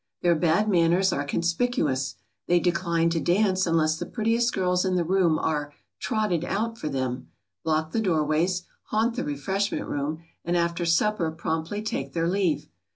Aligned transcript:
Their 0.23 0.33
bad 0.33 0.67
manners 0.67 1.13
are 1.13 1.23
conspicuous. 1.23 2.15
They 2.47 2.59
decline 2.59 3.11
to 3.11 3.19
dance 3.19 3.67
unless 3.67 3.99
the 3.99 4.07
prettiest 4.07 4.51
girls 4.51 4.83
in 4.83 4.95
the 4.95 5.03
room 5.03 5.37
are 5.37 5.75
"trotted 5.99 6.43
out" 6.43 6.75
for 6.79 6.89
them, 6.89 7.27
block 7.63 7.91
the 7.91 8.01
doorways, 8.01 8.63
haunt 8.85 9.13
the 9.15 9.23
refreshment 9.23 9.85
room, 9.87 10.23
and 10.43 10.57
after 10.57 10.87
supper 10.87 11.29
promptly 11.29 11.83
take 11.83 12.13
their 12.13 12.27
leave. 12.27 12.67